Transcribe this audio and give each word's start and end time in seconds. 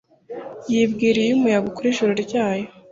Yibwira 0.71 1.17
iyo 1.21 1.33
umuyaga 1.37 1.67
ukora 1.71 1.87
ijoro 1.91 2.13
ryayo 2.23 2.67